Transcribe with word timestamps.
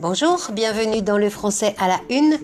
Bonjour, 0.00 0.38
bienvenue 0.54 1.02
dans 1.02 1.18
le 1.18 1.28
français 1.28 1.74
à 1.78 1.86
la 1.86 2.00
une. 2.08 2.38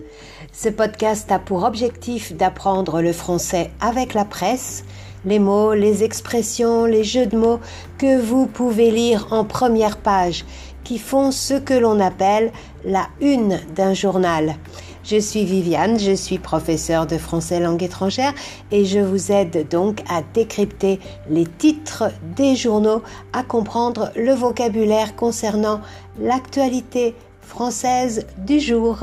Ce 0.53 0.69
podcast 0.69 1.31
a 1.31 1.39
pour 1.39 1.63
objectif 1.63 2.31
d'apprendre 2.33 3.01
le 3.01 3.11
français 3.11 3.71
avec 3.81 4.13
la 4.13 4.25
presse, 4.25 4.85
les 5.25 5.39
mots, 5.39 5.73
les 5.73 6.03
expressions, 6.03 6.85
les 6.85 7.03
jeux 7.03 7.25
de 7.25 7.35
mots 7.35 7.59
que 7.97 8.21
vous 8.21 8.45
pouvez 8.45 8.91
lire 8.91 9.29
en 9.31 9.43
première 9.43 9.97
page, 9.97 10.45
qui 10.83 10.99
font 10.99 11.31
ce 11.31 11.55
que 11.55 11.73
l'on 11.73 11.99
appelle 11.99 12.51
la 12.85 13.07
une 13.21 13.59
d'un 13.75 13.95
journal. 13.95 14.55
Je 15.03 15.17
suis 15.17 15.43
Viviane, 15.43 15.97
je 15.97 16.11
suis 16.11 16.37
professeure 16.37 17.07
de 17.07 17.17
français 17.17 17.59
langue 17.59 17.81
étrangère 17.81 18.33
et 18.71 18.85
je 18.85 18.99
vous 18.99 19.31
aide 19.31 19.67
donc 19.67 20.03
à 20.09 20.21
décrypter 20.21 20.99
les 21.27 21.47
titres 21.47 22.11
des 22.35 22.55
journaux, 22.55 23.01
à 23.33 23.41
comprendre 23.41 24.11
le 24.15 24.33
vocabulaire 24.33 25.15
concernant 25.15 25.81
l'actualité 26.19 27.15
française 27.47 28.27
du 28.37 28.59
jour. 28.59 28.99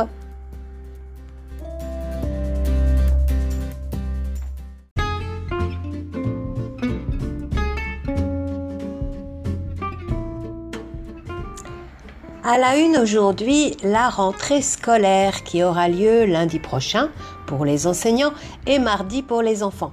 À 12.46 12.58
la 12.58 12.76
une 12.76 12.98
aujourd'hui, 12.98 13.74
la 13.82 14.10
rentrée 14.10 14.60
scolaire 14.60 15.42
qui 15.44 15.64
aura 15.64 15.88
lieu 15.88 16.26
lundi 16.26 16.58
prochain 16.58 17.08
pour 17.46 17.64
les 17.64 17.86
enseignants 17.86 18.34
et 18.66 18.78
mardi 18.78 19.22
pour 19.22 19.40
les 19.40 19.62
enfants. 19.62 19.92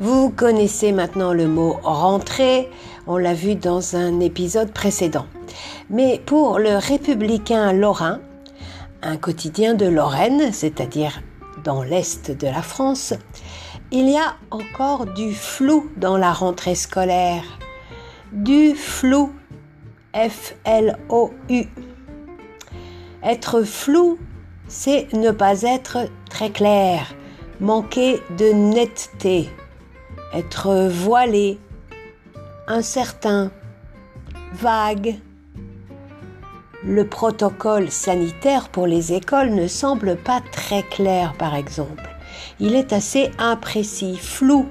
Vous 0.00 0.30
connaissez 0.30 0.92
maintenant 0.92 1.34
le 1.34 1.46
mot 1.46 1.76
rentrée, 1.82 2.70
on 3.06 3.18
l'a 3.18 3.34
vu 3.34 3.54
dans 3.54 3.96
un 3.96 4.18
épisode 4.20 4.72
précédent. 4.72 5.26
Mais 5.90 6.22
pour 6.24 6.58
le 6.58 6.78
républicain 6.78 7.74
lorrain, 7.74 8.20
un 9.02 9.18
quotidien 9.18 9.74
de 9.74 9.84
Lorraine, 9.84 10.54
c'est-à-dire 10.54 11.20
dans 11.64 11.82
l'est 11.82 12.30
de 12.30 12.46
la 12.46 12.62
France, 12.62 13.12
il 13.90 14.08
y 14.08 14.16
a 14.16 14.36
encore 14.50 15.04
du 15.04 15.34
flou 15.34 15.90
dans 15.98 16.16
la 16.16 16.32
rentrée 16.32 16.76
scolaire. 16.76 17.44
Du 18.32 18.74
flou. 18.74 19.34
F-L-O-U. 20.14 21.64
Être 23.22 23.62
flou, 23.64 24.18
c'est 24.66 25.12
ne 25.12 25.30
pas 25.30 25.60
être 25.60 26.08
très 26.30 26.48
clair, 26.48 27.14
manquer 27.60 28.20
de 28.38 28.46
netteté, 28.46 29.50
être 30.34 30.88
voilé, 30.88 31.58
incertain, 32.66 33.50
vague. 34.52 35.16
Le 36.84 37.06
protocole 37.06 37.90
sanitaire 37.90 38.68
pour 38.68 38.86
les 38.86 39.12
écoles 39.12 39.50
ne 39.50 39.66
semble 39.66 40.16
pas 40.16 40.40
très 40.52 40.82
clair, 40.82 41.34
par 41.34 41.54
exemple. 41.54 42.08
Il 42.58 42.74
est 42.74 42.92
assez 42.92 43.30
imprécis, 43.38 44.16
flou, 44.16 44.66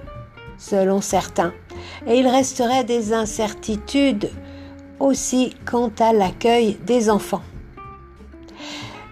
selon 0.57 1.01
certains, 1.01 1.53
et 2.07 2.17
il 2.17 2.27
resterait 2.27 2.83
des 2.83 3.13
incertitudes 3.13 4.31
aussi 4.99 5.55
quant 5.65 5.91
à 5.99 6.13
l'accueil 6.13 6.77
des 6.85 7.09
enfants. 7.09 7.43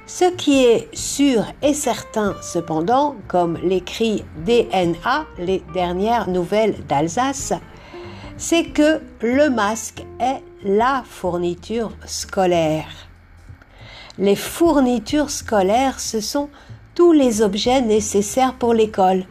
Ce 0.07 0.23
qui 0.23 0.63
est 0.63 0.87
sûr 0.95 1.43
et 1.61 1.73
certain 1.73 2.33
cependant, 2.41 3.17
comme 3.27 3.57
l'écrit 3.61 4.23
DNA, 4.45 5.25
les 5.37 5.61
dernières 5.73 6.29
nouvelles 6.29 6.77
d'Alsace, 6.87 7.51
c'est 8.37 8.67
que 8.67 9.01
le 9.21 9.49
masque 9.49 10.05
est 10.21 10.41
la 10.63 11.03
fourniture 11.05 11.91
scolaire. 12.05 12.87
Les 14.17 14.37
fournitures 14.37 15.29
scolaires, 15.29 15.99
ce 15.99 16.21
sont 16.21 16.49
tous 16.95 17.11
les 17.11 17.41
objets 17.41 17.81
nécessaires 17.81 18.53
pour 18.53 18.73
l'école. 18.73 19.25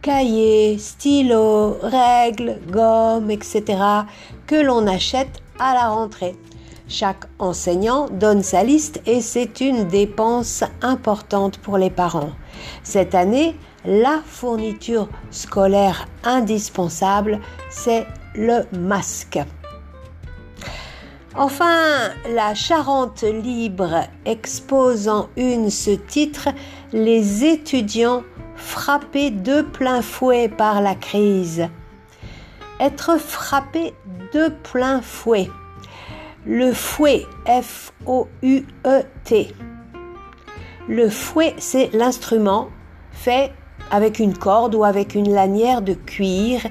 Cahiers, 0.00 0.78
stylos, 0.78 1.76
règles, 1.82 2.60
gommes, 2.70 3.32
etc. 3.32 3.64
que 4.46 4.54
l'on 4.54 4.86
achète 4.86 5.42
à 5.58 5.74
la 5.74 5.88
rentrée. 5.88 6.36
Chaque 6.88 7.26
enseignant 7.38 8.08
donne 8.08 8.42
sa 8.42 8.64
liste 8.64 9.02
et 9.04 9.20
c'est 9.20 9.60
une 9.60 9.84
dépense 9.84 10.64
importante 10.80 11.58
pour 11.58 11.76
les 11.76 11.90
parents. 11.90 12.32
Cette 12.82 13.14
année, 13.14 13.56
la 13.84 14.20
fourniture 14.24 15.08
scolaire 15.30 16.08
indispensable, 16.24 17.40
c'est 17.68 18.06
le 18.34 18.62
masque. 18.72 19.38
Enfin, 21.34 22.08
la 22.34 22.54
Charente 22.54 23.22
libre 23.22 24.04
expose 24.24 25.08
en 25.08 25.28
une 25.36 25.68
ce 25.68 25.90
titre 25.90 26.48
Les 26.92 27.44
étudiants 27.44 28.24
frappés 28.56 29.30
de 29.30 29.60
plein 29.60 30.00
fouet 30.00 30.48
par 30.48 30.80
la 30.80 30.94
crise. 30.94 31.68
Être 32.80 33.18
frappé 33.18 33.94
de 34.32 34.48
plein 34.48 35.02
fouet. 35.02 35.48
Le 36.50 36.72
fouet, 36.72 37.26
F-O-U-E-T. 37.44 39.48
Le 40.88 41.10
fouet, 41.10 41.54
c'est 41.58 41.90
l'instrument 41.92 42.68
fait 43.12 43.52
avec 43.90 44.18
une 44.18 44.32
corde 44.32 44.74
ou 44.74 44.82
avec 44.82 45.14
une 45.14 45.30
lanière 45.30 45.82
de 45.82 45.92
cuir 45.92 46.62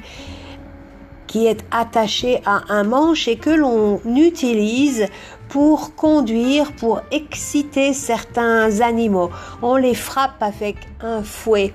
qui 1.28 1.46
est 1.46 1.64
attaché 1.70 2.42
à 2.44 2.64
un 2.70 2.86
manche 2.86 3.28
et 3.28 3.38
que 3.38 3.52
l'on 3.52 4.02
utilise 4.16 5.06
pour 5.48 5.94
conduire, 5.94 6.72
pour 6.72 7.02
exciter 7.12 7.94
certains 7.94 8.82
animaux. 8.82 9.30
On 9.62 9.76
les 9.76 9.94
frappe 9.94 10.42
avec 10.42 10.78
un 11.02 11.22
fouet. 11.22 11.72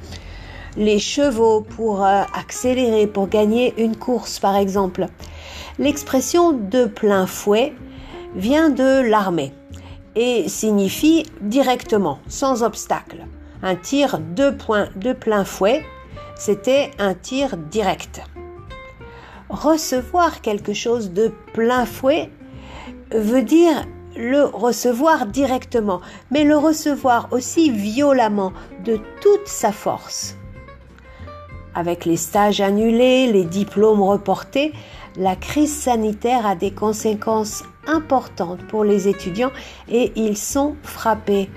Les 0.77 0.99
chevaux 0.99 1.61
pour 1.61 2.05
euh, 2.05 2.23
accélérer, 2.35 3.07
pour 3.07 3.29
gagner 3.29 3.75
une 3.77 3.97
course 3.97 4.39
par 4.39 4.57
exemple. 4.57 5.07
L'expression 5.79 6.53
de 6.53 6.87
plein 6.87 7.27
fouet 7.27 7.75
vient 8.35 8.71
de 8.71 9.01
l'armée 9.01 9.53
et 10.17 10.49
signifie 10.49 11.25
directement, 11.41 12.19
sans 12.29 12.63
obstacle. 12.63 13.27
Un 13.63 13.77
tir 13.77 14.19
de, 14.19 14.51
point, 14.51 14.89
de 14.97 15.13
plein 15.13 15.45
fouet, 15.45 15.85
c'était 16.37 16.91
un 16.99 17.15
tir 17.15 17.57
direct. 17.57 18.23
Recevoir 19.49 20.41
quelque 20.41 20.73
chose 20.73 21.13
de 21.13 21.33
plein 21.53 21.85
fouet 21.85 22.31
veut 23.15 23.43
dire 23.43 23.87
le 24.17 24.45
recevoir 24.45 25.27
directement, 25.27 26.01
mais 26.31 26.45
le 26.45 26.57
recevoir 26.57 27.29
aussi 27.33 27.71
violemment, 27.71 28.53
de 28.85 28.99
toute 29.21 29.47
sa 29.47 29.73
force. 29.73 30.37
Avec 31.75 32.05
les 32.05 32.17
stages 32.17 32.61
annulés, 32.61 33.33
les 33.33 33.45
diplômes 33.45 34.03
reportés, 34.03 34.73
la 35.17 35.37
crise 35.37 35.75
sanitaire 35.75 36.47
a 36.47 36.55
des 36.55 36.71
conséquences 36.71 37.65
importantes 37.87 38.61
pour 38.69 38.85
les 38.85 39.09
étudiants 39.09 39.53
et 39.91 40.13
ils 40.17 40.37
sont 40.37 40.77
frappés 40.83 41.51